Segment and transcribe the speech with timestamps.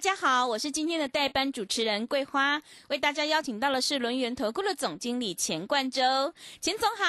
[0.00, 7.04] 家好，我是今天的代班主持人桂花，为大家邀请到的是轮源投顾的总经理钱冠洲，钱总好。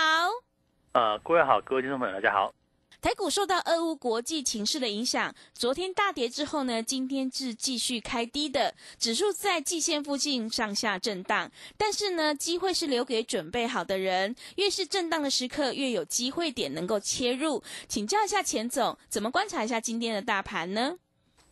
[0.91, 2.53] 呃，各位好，各位听众朋友，大家好。
[2.99, 11.49] 台股受到俄乌国际情势的影响，昨天大跌之后呢，今天是继续开低的，指数在季线附近上下震荡。
[11.77, 17.63] 但是呢，机会是留给准备好的人，越是震荡的时刻，越有机会点能够切入。
[17.87, 20.97] 请教一下钱总，怎么观察一下今天的大盘呢？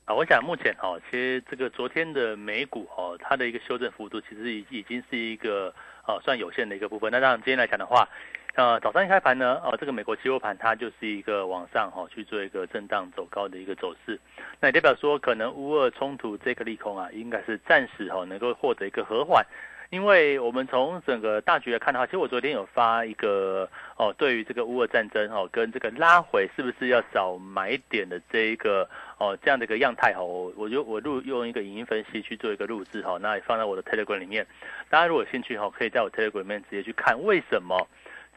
[0.09, 5.71] 啊，我想目前哦，其实这个昨天的美股哦，它的一个修正幅度其实已已经是一个
[6.07, 7.11] 呃算有限的一个部分。
[7.11, 8.09] 那当然今天来讲的话，
[8.55, 14.19] 呃早上一开盘呢，哦这个美国期货盘它就是一个往上哈去做一个震荡走高的一个走势，
[14.59, 19.45] 那也代表说可能乌俄冲突这个利空啊，应该是暂时哈能够获得一个和缓。
[19.89, 34.45] 因为我们从整个大局来看的话，其实我昨天有发一个哦，对于这个乌俄战争哦，跟这个拉回是不是要找买点的这一个哦这样的一个样态哈，我我就我录用一个影音分析去做一个录制哈，那也放在我的 Telegram 里面，
[34.89, 37.87] 大家如果有兴趣哈，可以在我 Telegram 里面直接去看为什么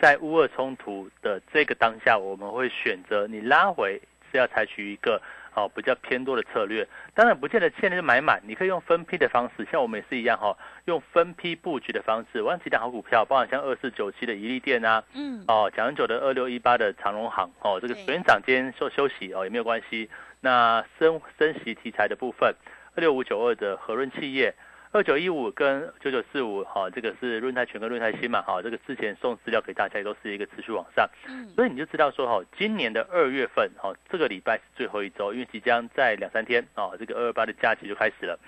[0.00, 5.20] 在乌俄冲突的这个当下，我们会选择你拉回是要采取一个。
[5.55, 20.08] 哦，比较偏多的策略，当然不见得现在就买满，你可以用分批的方式，像我们也是一样哈，用分批布局的方式，玩几档好股票，包含像二四九七的宜利店啊，嗯，哦，讲很久的二六一八的长荣行，哦，这个昨天涨今天休休息哦也没有关系，
[20.41, 22.55] 那升升息题材的部分，
[22.97, 24.55] 二六五九二的和润企业。
[24.92, 38.39] 二九一五跟九九四五，哈，这个是润泰全跟润泰新嘛，哈，这个之前送资料给大家也都是一个持续往上，嗯，所以你就知道说，哈，今年的二月份，哈，这个礼拜是最后一周，因为即将在两三天，哦，这个二二八的假期就开始了。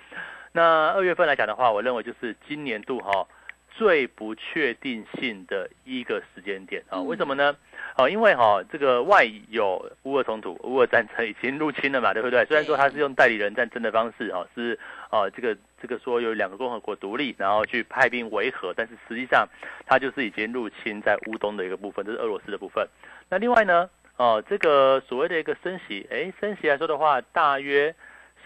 [0.51, 3.27] 那二月份来讲的话，我认为就是今年度，哈。
[3.77, 7.01] 最不确定性的一个时间点啊？
[7.01, 7.53] 为什么呢？
[7.97, 12.45] 哦，因为哈，这个外有乌俄冲突、乌俄战争已经入侵了嘛，对不对？
[12.45, 15.53] 虽然说他是用代理人战争的方式，哈，是哦，这个
[15.85, 19.47] 这个说有两个共和国独立，然后去派兵维和，但是实际上
[19.85, 22.87] 他就是已经入侵在乌东的一个部分，这是俄罗斯的部分。
[23.29, 23.87] 那另外呢，
[24.17, 27.93] 哦，这个所谓的一个升息，哎，升息来说的话，大约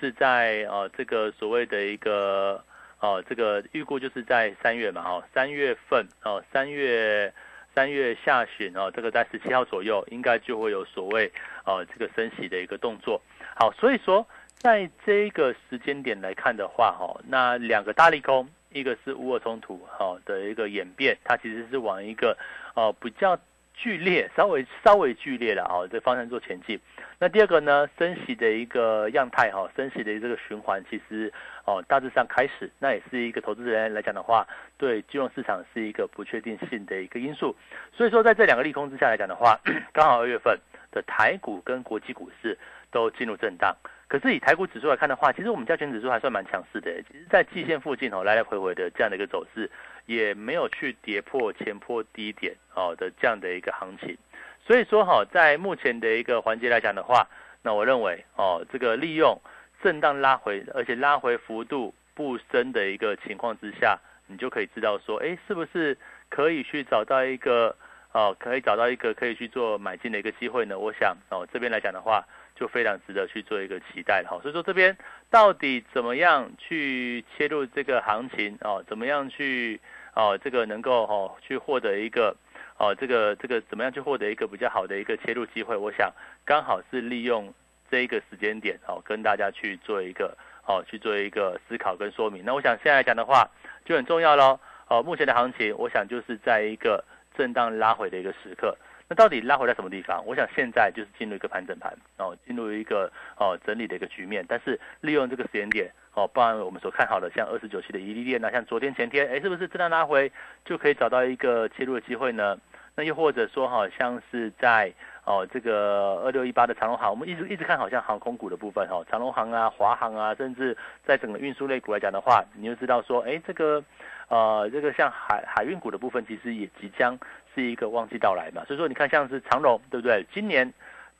[0.01, 2.61] 是在哦这个所谓的一个。
[3.01, 7.33] 哦，这个预估就是在三月嘛，哦，三月份，哦，三月
[7.73, 11.31] 三月下旬，哦，这个在十七号左右，应该就会有所谓，
[11.63, 13.21] 哦，这个升息的一个动作。
[13.55, 14.27] 好，所以说
[14.59, 22.37] 在这个时间点来看的话，哈，那两个大利空，一个是乌俄冲突，哈的一个演变，它其实是往一个，
[22.75, 23.37] 哦，比较。
[23.81, 26.77] 剧烈，稍微稍微剧烈了哈，这方向做前进。
[27.17, 31.31] 那第二个呢，升息的一个样态哈，升息的这个循环其实
[31.63, 34.45] 哦大致上开始，那也是一个投资人来讲的话，
[34.77, 37.55] 对金融市场是一个不确定性的一个因素。
[37.93, 39.57] 所以说在这两个利空之下来讲的话，
[39.93, 40.59] 刚好二月份
[40.91, 42.57] 的台股跟国际股市
[42.91, 43.73] 都进入震荡。
[44.09, 49.71] 可是以台股指数来看的话，其实我们加权指数还算蛮强势的，其实在季线附近哦来来回回的这样的一个走势。
[50.05, 54.17] 也没有去跌破前坡低点哦的这样的一个行情，
[54.65, 57.27] 所以说哈，在目前的一个环节来讲的话，
[57.61, 59.39] 那我认为哦，这个利用
[59.83, 65.95] 震荡拉回，而且拉回幅度不深的一个情况之下，你就可以知道说，哎，是不是
[66.27, 67.75] 可以去找到一个
[68.11, 70.79] 哦，可以找到一个可以去做买进的一个机会呢？
[70.79, 72.25] 我想哦，这边来讲的话，
[72.59, 74.39] 就非常值得去做一个期待了哈。
[74.41, 74.97] 所以说这边
[75.29, 78.83] 到底怎么样去切入这个行情哦？
[78.87, 79.79] 怎么样去？
[80.15, 82.35] 哦，这个能够哦去获得一个
[82.77, 85.77] 哦，这个这个怎么样去获得一个比较好的一个切入机会？
[85.77, 86.11] 我想
[86.43, 87.53] 刚好是利用
[87.89, 92.43] 这一个时间点哦，跟大家去做一个哦去做一个思考跟说明。
[92.43, 93.47] 那我想现在来讲的话
[93.85, 94.59] 就很重要喽。
[94.89, 97.01] 哦，目前的行情，我想就是在一个
[97.37, 98.75] 震荡拉回的一个时刻。
[99.11, 100.23] 那到底拉回在什么地方？
[100.23, 104.45] 我想现在就是进入一个盘整盘哦，进入一个哦整理的一个局面。
[104.47, 110.31] 但是利用这个时间点哦，包含我们所看好的像二十九期的伊利店啊，像昨天前天，哎，是不是震荡拉回
[110.63, 112.55] 就可以找到一个切入的机会呢？
[112.95, 114.93] 那又或者说好，像是在
[115.25, 123.83] 哦这个二六一八的长龙航，我们一直一直看好像航空股的部分哈，长龙航啊、华航啊，甚至在整个运输类股来讲的话，你就知道说，哎，这个
[124.27, 127.17] 呃这个像海海运股的部分，其实也即将。
[127.59, 130.25] 是一个旺季到来嘛，所以说你看像是长荣，对不对？
[130.33, 130.73] 今年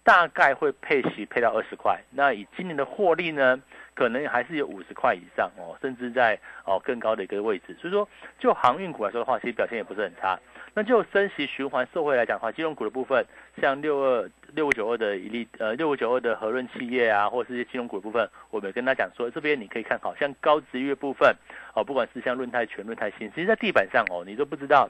[0.04, 3.62] 大概会配息配到二十块，那以今年的获利呢，
[3.94, 7.76] 可能还是有五十块以上哦，甚至在哦更高的一个位置。
[7.80, 8.08] 所以说，
[8.40, 10.40] 就航运股来说的话，其实表现也不是很差。
[10.76, 13.26] 那就升息循环社会来讲的话，金融股的部分，
[13.60, 21.36] 像六二六五九二的一例呃六五九二的和润企业啊，或者是些金融股的部分，我们跟他讲说，这边你可以看好，像高值域部分
[21.74, 24.90] 哦，不管是像润泰全、润泰新，其实在地板上哦，你都不知道。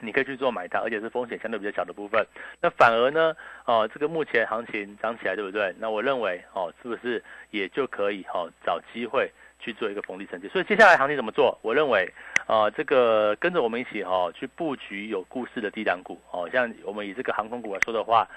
[0.00, 2.24] 你可以去做买它，而且是风险相对比较小的部分。
[2.60, 3.34] 那反而呢，
[3.64, 5.74] 哦，这个目前行情涨起来，对不对？
[5.78, 10.48] 那我认为，哦，是不是也就可以，哦，找机会去做一个逢低承接？
[10.48, 11.58] 所以接下来行情怎么做？
[11.62, 12.06] 我认为，
[12.46, 18.28] 呃，这个跟着我们一起，哈，去布局有故事的低档股，哦，像我们以这个航空股来说的话，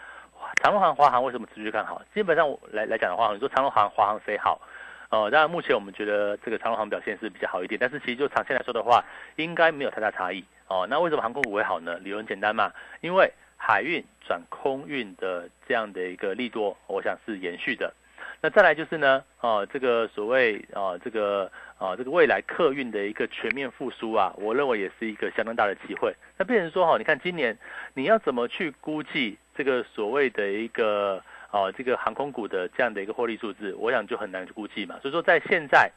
[0.63, 2.01] 长龙航、华航为什么持续看好？
[2.13, 4.61] 基本上来来讲的话，你说长龙航、华航谁好？
[5.09, 9.03] 哦，当然目前我们觉得这个长龙航表现是比较好一点，但是其实就长线来说的话，
[9.35, 10.45] 应该没有太大差异。
[10.69, 11.97] 哦，那为什么航空股会好呢？
[11.97, 12.71] 理由很简单嘛，
[13.01, 17.91] 因为海运转空运的这样的一个利多，我想是延续的。
[18.39, 26.15] 那再来就是呢，哦，这个所谓啊，这个啊，这个未来客运的一个全面复苏啊，我认为也是一个相当大的机会。
[26.37, 27.57] 那变成说哈，你看今年
[27.95, 34.99] 你要怎么去估计这个所谓的一个啊，这个航空股的这样的一个获利数字，我想就很难去估计嘛。
[35.01, 35.91] 所以说在现在，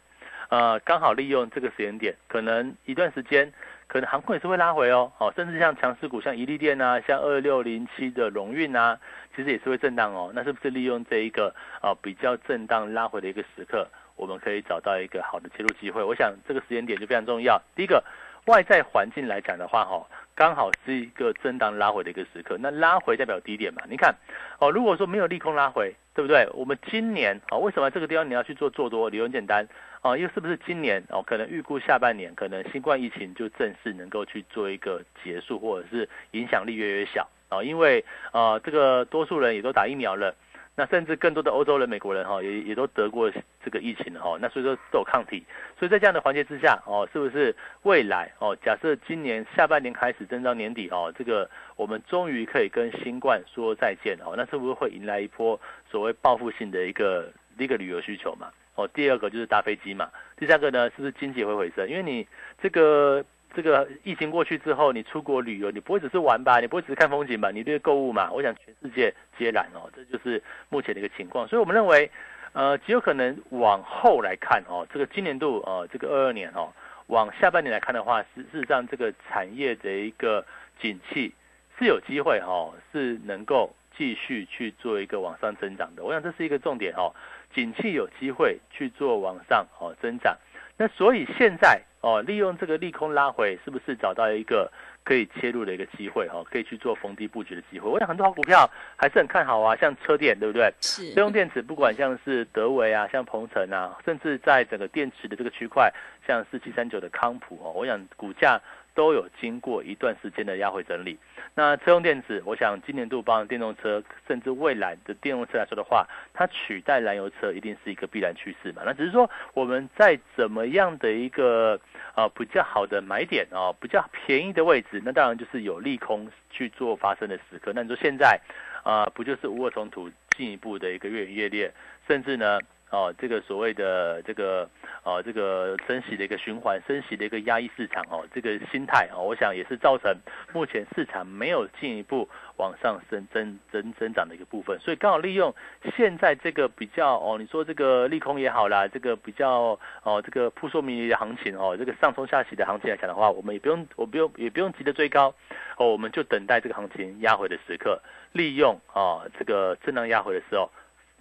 [0.49, 3.53] 呃，刚好利用这个时间点，可能一段时间。
[3.93, 8.99] 可能航空也是会拉回哦，哦，甚至像强势股，像宜利电啊，像二六零七的荣运啊，
[9.37, 10.33] 其实也是会震荡哦。
[10.35, 13.87] 那是不是利用这一个啊比较震荡拉回的一个时刻，
[14.17, 16.03] 我们可以找到一个好的切入机会？
[16.03, 17.61] 我想这个时间点就非常重要。
[17.77, 18.03] 第一个，
[18.47, 20.03] 外在环境来讲的话，哈，
[20.35, 22.57] 刚好是一个震荡拉回的一个时刻。
[22.59, 23.83] 那拉回代表低点嘛？
[23.91, 24.15] 你看，
[24.59, 26.49] 哦，如果说没有利空拉回，对不对？
[26.55, 29.11] 我们今年啊，为什么这个地方你要去做做多？
[29.11, 29.69] 理由很简单。
[30.03, 37.63] 哦，因为是不是今年哦，可能预估下半年可能新冠疫情就正式能够去做一个结束，或者是影响力越来越小啊？
[37.63, 40.35] 因为呃，这个多数人也都打疫苗了，
[40.75, 43.31] 那甚至更多的欧洲人、美国人哈，也也都得过
[43.65, 45.45] 这个疫情了哈，那所以说都有抗体，
[45.79, 58.51] 所以在这样的环节之下哦，是不是未来哦，假设今年下半年开始，真到年底哦，这个我们终于可以跟新冠说再见哦，那是不是会迎来一波所谓报复性的一个一个旅游需求嘛？
[58.83, 61.89] 哦，第二个就是搭飞机嘛，第三个呢，是不是经济会回升？
[61.89, 62.27] 因为你
[62.61, 63.25] 这个
[63.55, 66.59] 这个疫情过去之后，你出国旅游，你不会只是玩吧？
[66.61, 67.51] 你不会只是看风景吧？
[67.51, 71.47] 你对购物嘛，我想全世界皆然哦，这就是目前的一个情况。
[71.47, 72.11] 所以我们认为，
[72.55, 76.73] 呃，极有可能往后来看哦，这个今年度呃，这个二二年哦，
[77.09, 80.45] 往下半年来看的话，事实上这个产业的一个
[80.81, 81.33] 景气
[81.79, 86.03] 是有机会哈，是能够继续去做一个往上增长的。
[86.03, 87.15] 我想这是一个重点哦。
[87.55, 90.37] 景气有机会去做往上哦增长，
[90.77, 94.71] 那所以现在哦利用这个利空拉回，是不是找到一个
[95.05, 96.45] 可以切入的一个机会哦？
[96.51, 97.89] 可以去做逢低布局的机会。
[97.89, 100.73] 我想很多好股票还是很看好啊，像车电对不对？
[100.81, 101.13] 是。
[101.15, 105.93] 车用电子不管像是德维啊，像鹏程啊，甚至在整个电池的这个区块，
[106.27, 108.61] 像四七三九的康普哦，我想股价。
[108.95, 111.19] 都有经过一段时间的压回整理。
[111.55, 118.83] 那车用电子，我想今年度包含电动车，甚至未来的电动车来说的话，它取代燃油车一定是一个必然趋势嘛。
[118.85, 121.79] 那只是说我们在怎么样的一个
[122.15, 127.73] 啊比较好的买点啊，比较便宜的位置，那当然就是有利空去做发生的时刻。
[127.75, 128.41] 那你说现在
[128.83, 131.73] 啊，不就是无二冲突进一步的一个越演越烈，
[132.07, 132.59] 甚至呢？
[132.91, 134.69] 哦，这个所谓的这个，
[135.05, 140.17] 哦，这个升息的一个循环，升息的一个压抑市场，哦，这个心态，哦，我想也是造成
[140.53, 144.79] 目前市场没有进一步往上升增增增长的一个部分。
[144.79, 145.53] 所以刚好利用
[145.97, 155.35] 现在这个比较，哦，你说这个利空也好啦，这个比较，哦，这个扑朔迷离的行情，哦，这个上冲下洗的行情来讲的话，我们也不用，我不用，也不用急着追高，
[155.79, 160.71] 哦，我们就等待这个行情压回的时刻，利用，啊，这个震荡压回的时候。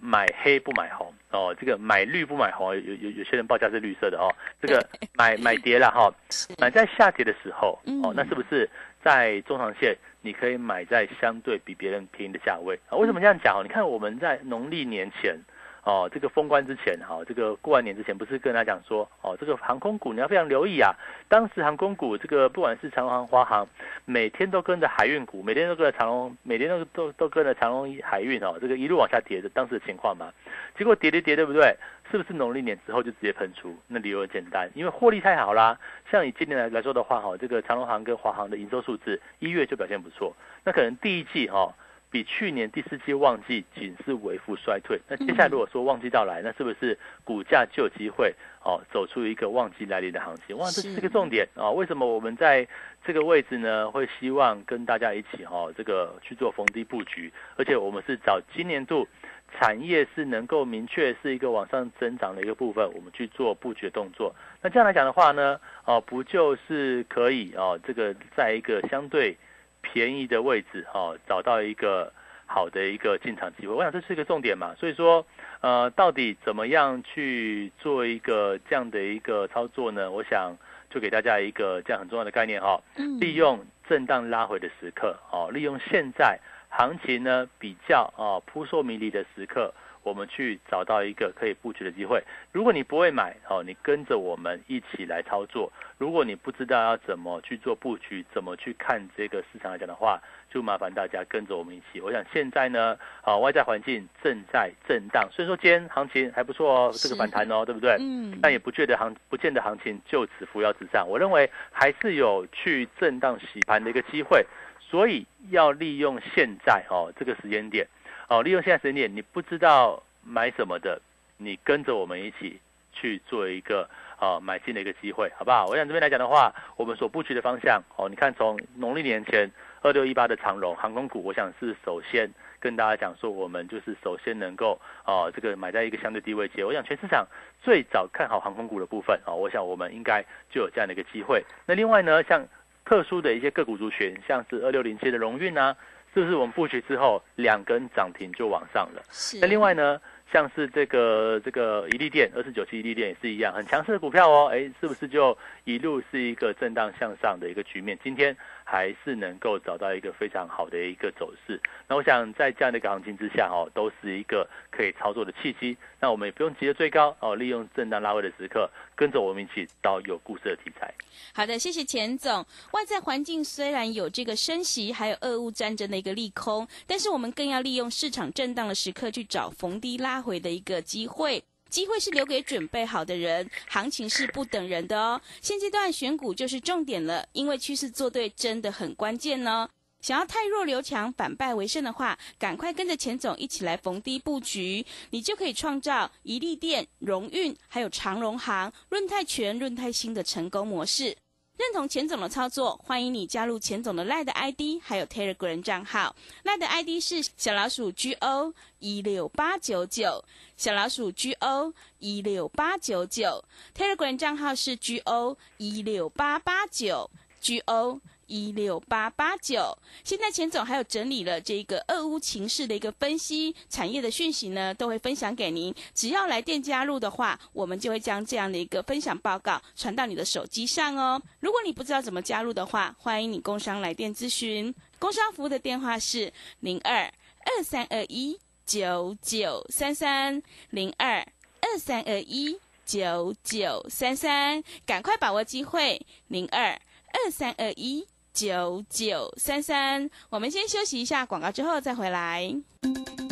[0.01, 4.27] 买黑不买红哦，这个买绿不买红，有有有些人报价是绿色的哦。
[4.61, 6.11] 这个 买买跌了哈，
[6.57, 8.69] 买在下跌的时候哦，那是不是
[9.03, 12.97] 在中长线你可以买在相对比别人便宜的价位啊？
[12.97, 13.63] 为什么这样讲哦？
[13.63, 15.39] 你看我们在农历年前。
[15.83, 20.93] 哦，这个封关之前，哈，这个过完年之前，不是跟他讲说，哦，这个航空股你要非常留意啊。
[21.27, 23.67] 当时航空股这个不管是长航、华航，
[24.05, 30.31] 每天都跟着海运股，每天都跟着长龙，每天都都都跟着长龙海运哦，这个一路往下跌的当时的情况嘛。
[30.77, 31.75] 结果跌跌跌，对不对？
[32.11, 33.75] 是不是农历年之后就直接喷出？
[33.87, 35.79] 那理由很简单，因为获利太好啦。
[36.11, 41.73] 像以今年来来说的话，哈，这个长龙航跟华航的营收数字一月就表现不错，那可能第一季哈。
[42.11, 50.57] 比去年第四季旺季仅是微幅衰退，那接下来如果说旺季到来，那是不是股价就有机会哦走出一个旺季来临的行情？
[50.57, 51.71] 哇，这是个重点啊！
[51.71, 52.67] 为什么我们在
[53.05, 53.89] 这个位置呢？
[53.89, 59.07] 会希望跟大家一起哈这个去做逢低布局，而且我们是找今年度
[59.53, 64.35] 产业是能够明确是一个往上增长的一个部分，我们去做布局的动作。
[64.61, 69.37] 那这样来讲的话呢，哦，不就是可以哦，这个在一个相对
[69.81, 72.11] 便宜的位置哦，找到一个
[72.45, 73.73] 好的一个进场机会。
[73.73, 74.73] 我想这是一个重点嘛。
[74.79, 75.25] 所以说，
[75.61, 80.09] 呃，到底怎么样去做一个这样的一个操作呢？
[80.11, 80.55] 我想
[80.89, 82.81] 就给大家一个这样很重要的概念哈，
[83.19, 86.39] 利用震荡拉回的时刻哦，利用现在。
[86.73, 89.73] 行情呢比较啊扑朔迷离的时刻，
[90.03, 92.23] 我们去找到一个可以布局的机会。
[92.53, 95.69] 如果你不会买哦，你跟着我们一起来操作。
[96.01, 102.01] 如果你不知道要怎么去做布局，怎么去看这个市场来讲的话，就麻烦大家跟着我们一起。
[102.01, 107.97] 我想现在呢，啊外在环境正在震荡，所以说今天行情还不错哦，这个反弹哦，对不对？
[107.99, 108.39] 嗯。
[108.41, 114.43] 但也不觉得行不见得行情就此扶摇直上，我认为还是有去震荡洗盘的一个机会。
[114.79, 117.87] 所以要利用现在哦这个时间点，
[118.27, 120.99] 哦利用现在时间点，你不知道买什么的，
[121.37, 122.59] 你跟着我们一起
[122.91, 123.87] 去做一个
[124.21, 125.65] 啊买进的一个机会，好不好？
[125.65, 129.51] 我想这边来讲的话，我们所布局的方向哦，你看从农历年前
[129.81, 136.63] 二六一八的长荣航空股，我想是首先跟大家讲说，我们就是首先能够啊这个买在一个相对低位阶。
[136.63, 137.25] 我想全市场
[137.63, 141.43] 最早看好航空股的部分啊，我想我们应该就有这样的一个机会。
[141.65, 142.45] 那另外呢，像
[142.85, 145.75] 特殊的一些个股族群，像是二六零七的荣运啊，
[146.13, 149.01] 是不是我们布局之后两根涨停就往上了？
[149.09, 149.39] 是。
[149.39, 149.99] 那另外呢，
[150.31, 157.97] 像是这个这个一利电二四九七一利电也是一样，很强势的股票哦，哎，是不是就一路是一个震荡向上的一个局面？
[158.03, 158.35] 今天。
[158.71, 161.59] 还是能够找到一个非常好的一个走势。
[161.89, 165.75] 那我想在这样的一个行情之下，哦，都是一个可以操作的契机。
[165.99, 170.89] 那我们也不用急着追高哦，利用震荡拉回的时刻，跟着我们一起到有故事的题材。
[171.33, 172.45] 好的，谢谢钱总。
[172.71, 181.43] 外在环境虽然有这个升息，还有俄乌战争的一个利空，但是我们更要利用市场震荡的时刻去找逢低拉回的一个机会。
[181.71, 185.19] 机会是留给准备好的人，行情是不等人的哦。
[185.41, 189.67] 现阶段选股就是重点了，因为趋势做对真的很关键呢。
[190.01, 201.15] 想要太弱留强，反败为胜的话，赶快跟着钱总一起来逢低布局，你就可以创造一利店、荣运还有长荣行、润泰全、润泰新的成功模式。
[201.61, 206.15] 认同钱总的操作，欢迎你加入钱总的赖的 ID，还有 Telegram 账号。
[206.41, 210.25] 赖的 ID 是小老鼠 GO 一六八九九，
[210.57, 213.45] 小老鼠 GO 一六八九九。
[213.77, 218.01] Telegram 账号是 GO 一六八八九 GO。
[218.31, 225.75] 一六八八九，现在钱总还有整理了这个俄乌情势的一个分析，产业的讯息呢都会分享给您。
[225.93, 231.21] 只要来电加入的话，我们就会将这样的一个分享报告传到你的手机上哦。
[231.41, 241.19] 如果你不知道怎么加入的话，欢迎你工商来电咨询，工商服务的电话是零二二三二一九九三三零二
[241.59, 246.79] 二三二一九九三三，赶快把握机会，零二
[247.13, 248.07] 二三二一。
[248.33, 252.55] 九九三三，我们先休息一下广告，之后再回来。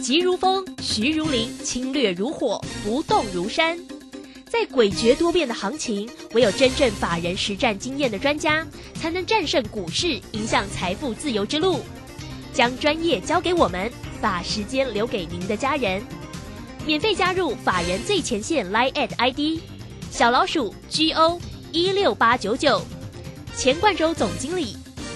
[0.01, 3.79] 急如风，徐如林，侵略如火，不动如山。
[4.49, 8.65] 在诡谲多变的行情，唯有真正法人实战经验的专家，
[8.95, 11.79] 才能战胜股市，迎向财富自由之路。
[12.53, 16.03] 将专业交给我们，把时间留给您的家人。
[16.85, 19.61] 免费加入法人最前线 Line at ID
[20.11, 21.39] 小老鼠 GO
[21.71, 22.81] 一六八九九，
[23.55, 24.75] 钱冠洲总经理。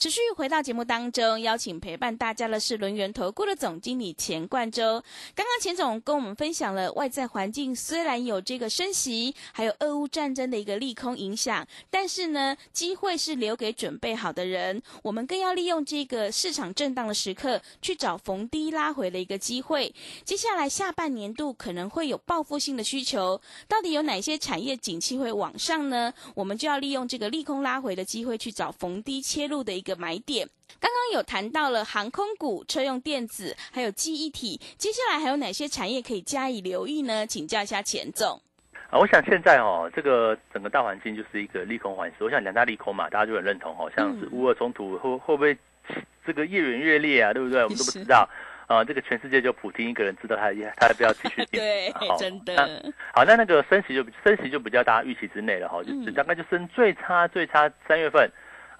[0.00, 5.04] 持续回到节目当中，邀请陪伴大家的是轮源投顾的总经理钱冠洲。
[5.34, 14.80] 刚刚钱总跟我们分享了外在环境虽然有这个升息，还有俄乌战争的一个利空影响，但是呢，机会是留给准备好的人。
[15.02, 19.94] 我们更要利用这个市场震荡的时刻，去找逢低拉回的一个机会。
[20.24, 23.38] 接下来下半年度可能会有报复性的需求，
[23.68, 26.14] 到底有哪些产业景气会往上呢？
[26.34, 29.89] 我们就要利用这个利空拉回的机会，去找逢低切入的一个。
[29.90, 30.48] 个买点。
[30.78, 37.26] 刚刚有谈到了航空股、车用电子，还有记忆体，接下来还有哪些产业可以加以留意呢？
[37.26, 38.40] 请教一下钱总。
[38.88, 42.24] 啊，我想现在哦，这个整个大环境就是一个利空环视。
[42.24, 45.56] 我想两大利空嘛，大家就很认同哦，像是乌俄冲突会会不会
[46.24, 47.32] 这个越演越烈啊？
[47.32, 47.62] 对不对？
[47.62, 48.28] 我们都不知道。
[48.66, 52.80] 啊，这个全世界就普京一个人知道他，他还不要继续 对，真的。
[53.12, 58.30] 好，那那个升息就升息就比较大家预期之内了哈，就是大概就升最差最差三月份，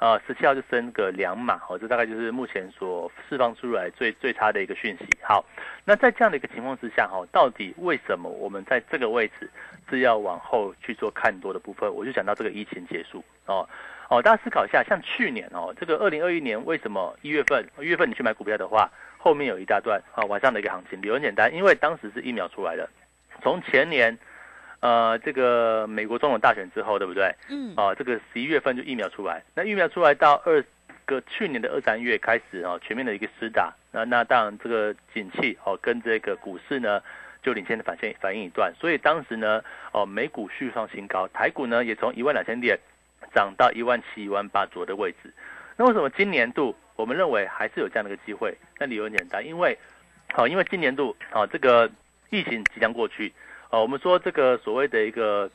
[0.01, 5.07] 呃，十七号就升个两码，哦，这大概就是目前所释放出来最最差的一个讯息。
[5.23, 5.45] 好，
[5.85, 9.51] 那在这样的一个情况之下，哈，到底为什么我们在这个位置
[9.91, 11.95] 是要往后去做看多的部分？
[11.95, 13.69] 我就讲到这个疫情结束哦。
[14.09, 22.89] 哦，大家思考一下，像去年哦，这个二零二一年为什么一月份一月份你去买股票的话，后面有一大段啊晚上的一个行情，理由很简单，因为当时是疫苗出来的，
[23.43, 24.19] 从前年，
[24.81, 27.35] 呃，这个美国总统大选之后，对不对？
[27.49, 27.75] 嗯。
[27.77, 30.65] 啊，这个十一月份就疫苗出来，那疫苗出来到二
[31.05, 37.01] 个去年的二三月开始啊，全面的一个施打，那那当然这个景气哦跟这个股市呢
[37.43, 42.79] 就领先的反现反应一段，所以当时呢哦美股续创新高，台股呢也从一万两千点。
[43.33, 45.33] 涨到一万七、一万八左右的位置，
[45.77, 48.53] 那为什么今年度我们认为还是有这样的一个机会？
[48.79, 49.79] 那理由很简单，因为，
[50.33, 51.89] 好，因为今年度啊，这个
[52.31, 53.33] 疫情即将过去，
[53.71, 55.51] 哦，我们说这个所谓的一个，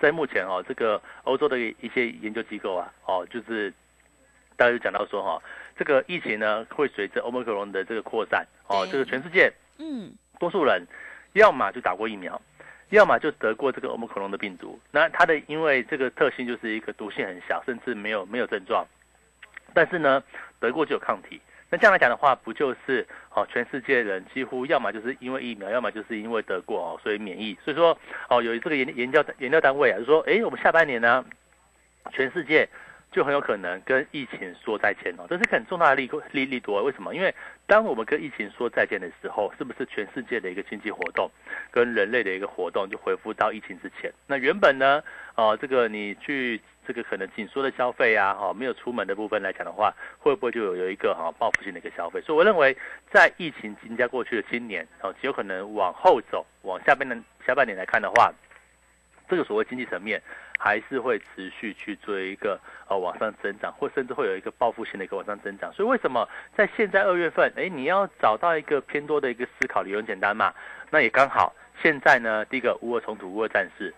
[0.00, 3.72] 在目前哦，这个欧洲的一些研究机构啊，哦，就是
[4.56, 5.42] 大家就讲到说哈，
[5.76, 10.86] 这个疫情呢会随着欧盟克隆的这个扩散，哦，这个全世界，嗯，多数人
[11.34, 12.40] 要么就打过疫苗。
[12.90, 18.86] 要么就得过这个欧姆克隆的病毒，那它的因为这个特性就是一个毒性很小，甚至没有没有症状，
[19.72, 20.22] 但是呢
[20.60, 21.40] 得过就有抗体。
[21.70, 27.56] 那这样来讲的话，不就是哦全世界人几乎要么就是因为疫苗，要么就是因为得过哦所以免疫。
[27.64, 31.24] 所以说哦有这个研研究研究单位啊，就说哎我们下半年呢
[32.12, 32.68] 全世界。
[33.12, 36.82] 就很有可能跟疫情说再见哦，这是很重大的利利利多。
[36.82, 37.14] 为什么？
[37.14, 37.32] 因为
[37.64, 41.30] 当我们跟疫情说再见的时候，是不是全世界的一个经济活动
[41.70, 44.12] 跟人类的一个活动就恢复到疫情之前？
[44.26, 45.00] 那原本呢，
[45.36, 52.20] 哦，这个你去这个可能紧缩的消费啊，哈，没有出门的部分来讲的话，会不会就有有一个哈报复性的一个消费？
[52.20, 52.76] 所以我认为，
[53.10, 58.32] 在疫情即将过去的今年，哦，极有可能往后走，往下半年下半年来看的话。
[59.26, 60.22] 这个所谓经济层面
[60.58, 65.72] 还是会持续去做一个呃往上增长，或甚至会有一个报复性的一个往上增长。
[65.72, 70.52] 所以为什么在现在二月份，哎，你要找到一个偏多的一个思考理由很简单嘛？
[70.90, 73.94] 那也刚好现在呢，第一个乌俄冲突、乌俄战事，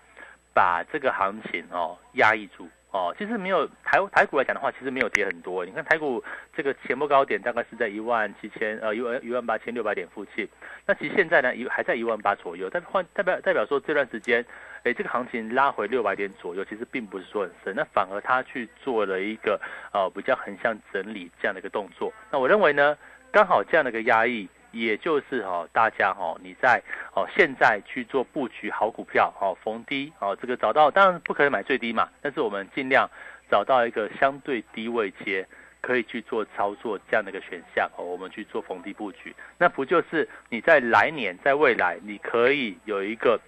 [0.57, 2.67] 把这个行情哦压抑住。
[2.93, 5.67] 哦，其实没有台台股来讲的话，其实没有跌很多。
[5.67, 6.23] 你看台股
[6.57, 10.49] 这个前波高点大概是在一万七千呃一万一万八千六百点附近，
[10.87, 14.43] 那其实现在呢一还在一万八左右，但换代表代表说这段时间，
[14.85, 19.61] 哎这个行情拉回六百点左右，其实并不是说很深，那反而它去做了一个
[19.93, 22.11] 呃比较横向整理这样的一个动作。
[22.31, 22.97] 那我认为呢，
[23.31, 24.49] 刚好这样的一个压抑。
[24.81, 26.83] 也就是哈，大家哈，你在
[27.15, 33.09] 哦现在去做布局好股票，哦逢低哦这个找到，当然不可能买最低嘛，但是我们尽量
[33.51, 35.47] 找到一个相对低位阶，
[35.81, 43.41] 可以去做操作这样的一个选项哦，我们去做逢低布局，那不就是你在来年在未来你可以有一个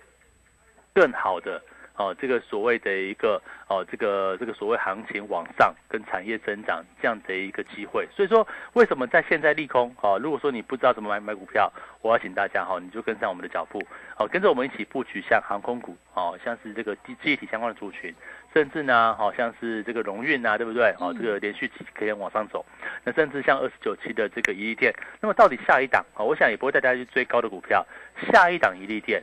[0.94, 1.62] 更好的。
[1.98, 9.92] 哦，这个所谓的一个哦，这个这个所谓行情往上跟产业增长这样的一个机会，所以说为什么在现在利空？
[10.00, 13.82] 哦，如果说你不知道怎么买买股票，我要请大家哈，你就跟上我们的脚步，
[14.16, 18.14] 哦，跟着我们一起布局像航空股，哦，像是这个记忆体相关的族群，
[18.54, 20.94] 甚至呢，好像是这个荣运啊，对不对？
[21.00, 22.64] 哦，这个连续几可以往上走，
[23.02, 27.84] 那甚至像二十九期的这个一利店，那么到底下一档啊，我想也不会带大家去追高的股票，
[28.30, 29.20] 下一档一利店。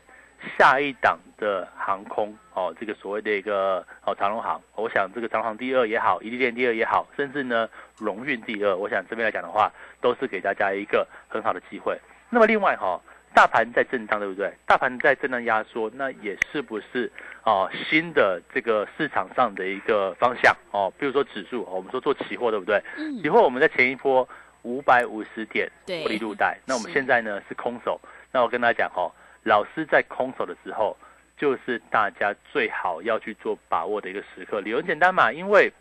[0.59, 11.95] 下一档的航空哦，这个所谓的一个哦长龙航，我想这个长航第二也好，伊利电第二也好，甚至呢荣运第二，我想这边来讲的话，都是给大家一个很好的机会。
[12.31, 12.99] 那么另外哈，
[13.35, 14.51] 大盘在震荡，对不对？
[14.65, 17.11] 大盘在震荡压缩，那也是不是
[17.43, 20.91] 哦新的这个市场上的一个方向哦？
[20.97, 22.81] 比如说指数，我们说做期货，对不对？
[22.97, 23.21] 嗯。
[23.21, 24.27] 期货我们在前一波
[24.63, 28.01] 五百五十点获利入袋，那我们现在呢是空手。
[28.31, 29.11] 那我跟大家讲哦。
[29.47, 30.97] 老师在空手的时候，
[31.37, 34.61] 就是大家最好要去做把握的一个时刻。
[34.61, 35.71] 理由很简单嘛，因为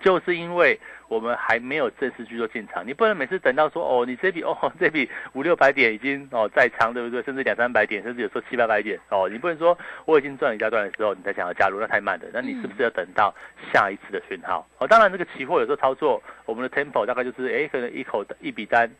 [0.00, 7.22] 就是因为我们还没有正式去做进场，你不能每次等到说哦，你这笔 哦这笔五六百点已经哦在仓，对不对？
[7.22, 12.26] 甚至两三百点，甚至有时候七八百点哦，你不能说我已经赚了一大段的时候，你才想要加入，那太慢了。
[12.32, 13.32] 那你是不是要等到
[13.72, 14.66] 下一次的讯号？
[14.78, 18.90] 哦，当然这个期货有时候操作，我们的 tempo 大概就是哎，可能一口一笔单。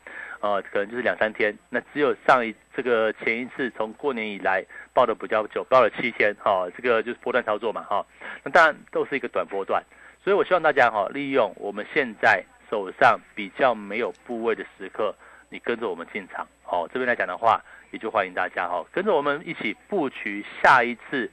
[0.40, 8.04] 呃，可能就是两三天，那只有上一这个前一次从过年以来报的比较久，报了七天，哈，这个就是波段操作嘛，哈，
[8.44, 9.82] 那当然都是一个短波段，
[10.22, 15.14] 所以我希望大家哈，利用我们现在手上比较没有部位的时刻，
[15.48, 16.46] 你跟着我们进场。
[16.68, 21.30] 哦，这边来讲的话，也就欢迎大家哈，跟着我们一起布局下一次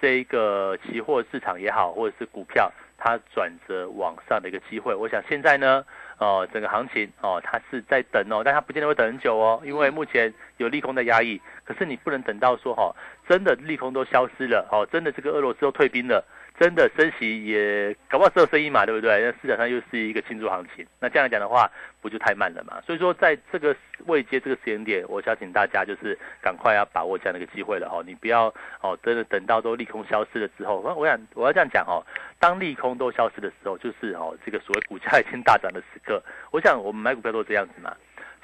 [0.00, 4.94] 这一个期货市场也好，或者是股票它转折往上的一个机会。
[4.94, 5.84] 我想现在呢，
[6.18, 11.40] 哦，整个行情哦，它是在等哦，但它不见得会等很久哦，因为目前有利空的压抑。
[11.64, 12.94] 可是你不能等到说哈，
[13.28, 16.24] 真的利空都消失了，哦，真的这个俄罗斯都退兵了。
[16.58, 19.20] 真的升息也搞不好只有生意嘛，对不对？
[19.20, 22.80] 那市场上又是一个庆祝行情，那这样来讲的话，不就太慢了嘛？
[22.86, 28.02] 所以说，在这个未接这个时间点，我想请大家就是赶快要把握这样的一个机会了哦。
[28.06, 28.46] 你不要
[28.80, 32.00] 哦，真的等到都利空消失了之后，我我想我要这样讲哦，
[32.40, 36.22] 当利空都消失的时候，就是哦这个所谓股价已经大涨的时刻。
[36.50, 37.94] 我想我们买股票都这样子嘛。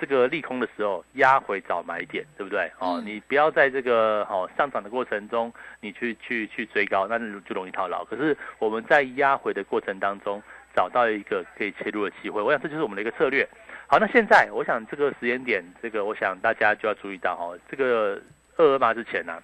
[0.03, 2.69] 这个利空的时候压回找买点，对不对？
[2.81, 8.05] 哦，你不要在这个哦上涨的过程中，你去去去追高，那就容易套牢。
[8.05, 10.43] 可是我们在压回的过程当中，
[10.75, 13.49] 找到一个可以切入的机会，我想这就是我们的一个策略。
[13.87, 18.21] 好，那现在我想这个时间点，这个我想大家就要注意到哦，这个
[18.57, 19.41] 二二八之前呢，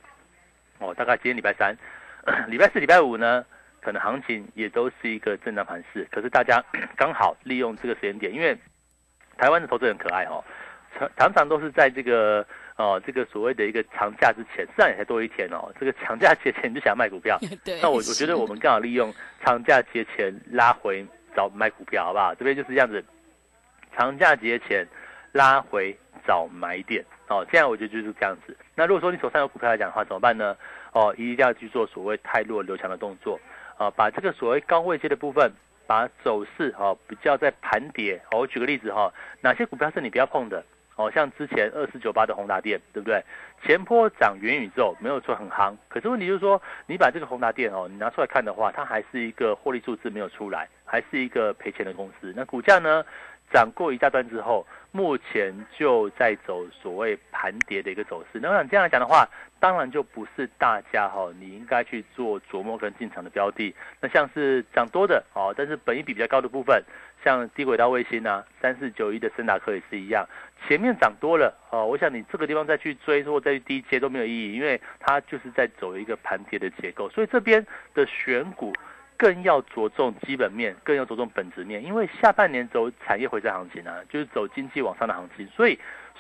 [0.81, 1.73] 哦，大概今天礼拜三、
[2.51, 3.47] 礼拜四、礼拜五呢，
[3.81, 6.05] 可能行情也都是一个震荡盘势。
[6.11, 6.61] 可是大家
[6.99, 8.59] 刚好利用这个时间点，因为。
[9.39, 10.45] 台湾的投资人可爱哦，
[10.99, 12.45] 常常常都是在这个
[12.77, 17.39] 哦这个所谓的一个长假之前，虽然也才多一天哦，这个长假节前你就想卖股票。
[17.65, 17.81] 对。
[17.81, 22.35] 那我我觉得我们刚好利用长假节前拉回找买股票，好不好？
[22.35, 23.03] 这边就是这样子，
[23.97, 24.87] 长假节前
[25.33, 25.97] 拉回
[26.27, 27.47] 找买点哦。
[27.51, 28.57] 这样我觉得就是这样子。
[28.75, 30.57] 那如果说你手上有股票来讲的话，怎么办呢？
[30.93, 33.39] 哦，一定要去做所谓太弱留强的动作
[33.77, 35.53] 啊，把这个所谓高位阶的部分。
[35.89, 40.63] 把走势哈比较在盘跌，我举个例子哈，哪些股票是你不要碰的？
[40.97, 43.25] 哦，像之前二四九八的宏达电，对不对？
[43.65, 45.75] 前坡涨元宇宙没有错，很夯。
[45.89, 52.35] 可是问题就是说，你把这个宏达电哦，你拿出来看的话，它还是一个获利数字没有出来，还是一个赔钱的公司。
[52.37, 53.05] 那股价呢？
[53.51, 58.41] 涨过一大段之后，目前就在走所谓盘跌的一个走势。
[58.41, 59.29] 那这样来讲的话，
[59.61, 63.75] 当然就不是大家哈，你应该去做琢磨跟进场的标的。
[64.01, 66.83] 那像是涨多的哦，但是本益比比较高的部分，
[67.23, 70.27] 像低轨道卫星啊，三四九一的森达科也是一样，
[70.67, 77.09] 前面涨多了哦，我想你这个地方再去追或再去低接都没有意义，因为它就是在走一个盘跌的结构。
[77.11, 78.73] 所以这边的选股。
[79.19, 85.77] 更要着重基本面，更要着重本质面，因为下半年走产业回升行情啊，就是走经济往上的行情，所以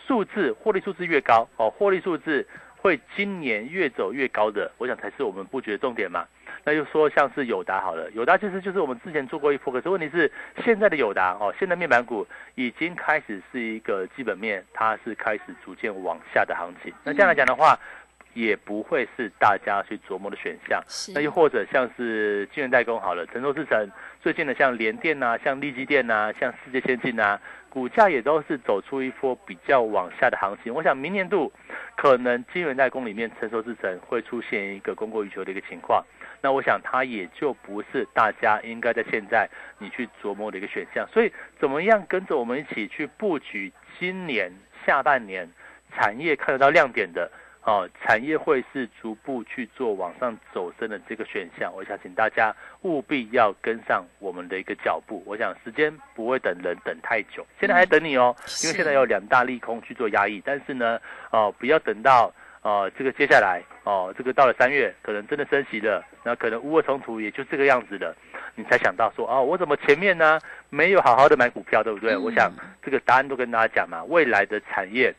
[0.06, 2.44] 数字获利数字越高哦，获利数字
[2.76, 6.26] 会今年越走越高的，我想才是我们布局的重点嘛。
[6.64, 10.30] 那就说像是友达好了，友达其实就是我们之前做过一波，可是问题是
[10.64, 16.92] 现在的友达哦，现在面板股已经开始是一个基本面，它是开始逐渐往下的行情。
[17.04, 17.78] 那这样来讲的话。
[18.34, 20.82] 也不会是大家去琢磨的选项，
[21.14, 30.72] 那又或者像是金圆代工好了，成熟制程最近的像联电呐，像力基电呐，像世界先进呐，股价也都是走出一波比较往下的行情。
[30.72, 31.52] 我想明年度
[31.96, 36.04] 可能金圆代工里面成熟制程会出现一个供过于求的一个情况，
[36.40, 41.04] 那我想它也就不是大家应该在现在你去琢磨的一个选项。
[41.12, 44.52] 所以怎么样跟着我们一起去布局今年
[44.86, 45.48] 下半年
[45.92, 47.28] 产业看得到亮点的？
[47.68, 55.22] 哦，产业会是逐步去做往上走升的这个选项，我想请大家务必要跟上我们的一个脚步。
[55.26, 60.40] 我想时间不会等人等太久，现在还等你哦，因为现在有两大利空去做压抑。
[60.46, 60.98] 但是呢，
[61.30, 68.16] 哦，不要等到哦这个接下来哦这个到了三月，可能真的升息了，那可能乌俄冲突也就这个样子了，
[68.54, 72.16] 你才想到说哦，我怎么前面呢没有好好的买股票，对不对？
[72.16, 72.50] 我想
[72.82, 75.14] 这个答案都跟大家讲嘛，未来的产业。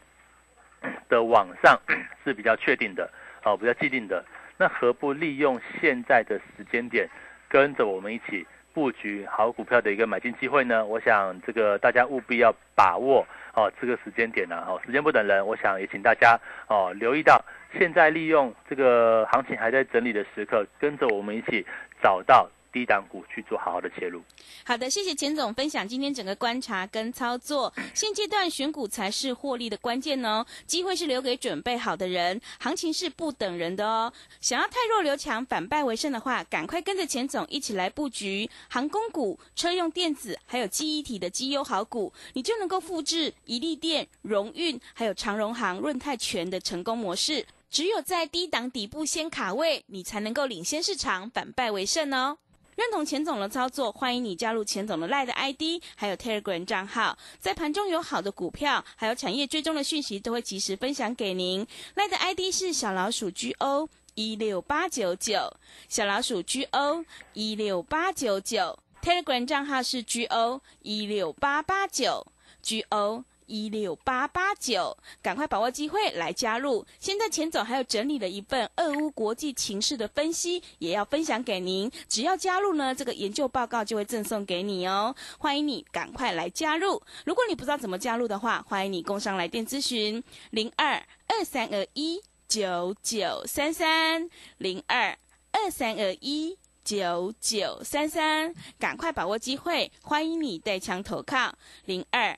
[1.08, 1.80] 的往上
[2.24, 3.10] 是比较确定的，
[3.44, 4.24] 哦，比较既定的，
[4.58, 7.10] 那何不利用现在的时间点，
[7.48, 10.86] 跟着我们一起布局好股票的一个买进机会呢？
[10.86, 17.44] 我想这个大家务必要把握哦，这个时间点呢，哦，时间不等人，我想也请大家哦留意到，
[17.78, 21.66] 现在利用这个行情还在整理的时刻，跟着我们一起
[22.02, 22.50] 找到。
[22.72, 24.22] 低档股去做好好的切入。
[24.64, 27.74] 好的，谢谢钱总分享今天整个观察跟操作。
[27.94, 34.12] 现阶段选股才是获利的关键哦，机会是留给准备好的人，行情是不等人的哦。
[34.42, 47.46] 想要太弱留强，反败为胜的话，赶快跟着钱总一起来布局航空股、车用电子还有记忆体的绩优好股，你就能够复制一利电、荣运还有长荣航、润泰全的成功模式。
[47.70, 52.38] 只有在低档底部先卡位，你才能够领先市场，反败为胜哦。
[52.80, 61.68] 认同钱总的操作，欢迎你加入钱总的赖的 ID，还有 Telegram 账号，在盘中有好的股票，还有产业追踪的讯息，都会及时分享给您。
[61.96, 65.52] 赖的 ID 是小老鼠 GO 一六八九九，
[65.90, 68.80] 小老鼠 GO 一六八九九。
[69.04, 72.26] ，Telegram 账号是 G O 一六八八九
[72.62, 73.26] G O。
[73.50, 76.86] 一六八八九，赶快把握机会来加入。
[77.00, 81.92] 现在钱总还有整理了一份俄乌国际情势的分析，也要分享给您。
[82.08, 85.16] 只要加入呢，这个研究报告就会赠送给你哦。
[85.40, 87.02] 欢迎你赶快来加入。
[87.26, 95.18] 如果你不知道怎么加入的话，欢迎你工商来电咨询零二二三二一九九三三零二
[95.52, 99.92] 二三二一九九三三，赶快把握机会。
[100.02, 101.54] 欢迎你带枪投靠
[101.86, 102.38] 零二。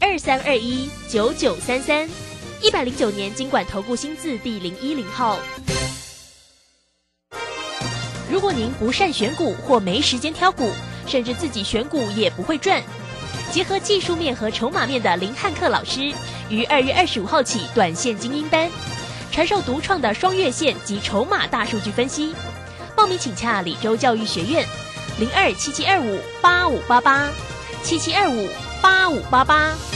[0.00, 2.08] 二三二一九九三三，
[2.62, 5.38] 一百零九年经管投顾新字第零一零号。
[8.30, 10.70] 如果您不善选股或没时间挑股，
[11.06, 12.82] 甚至自己选股也不会赚，
[13.52, 16.12] 结合技术面和筹码面的林汉克老师，
[16.50, 18.70] 于二月二十五号起短线精英班，
[19.30, 22.34] 传授独创的双月线及筹码大数据分析。
[22.94, 24.66] 报名请洽李州教育学院
[25.18, 27.30] 零二七七二五八五八八
[27.82, 28.48] 七七二五。
[28.80, 29.95] 八五八八。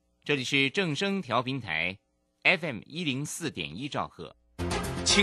[0.31, 1.99] 这里是正声调频台
[2.45, 4.33] ，FM 一零四点一兆赫。